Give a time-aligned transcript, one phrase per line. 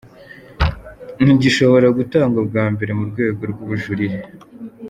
[1.23, 4.17] Ntigishobora gutangwa bwa mbere mu rwego rw’ubujurire.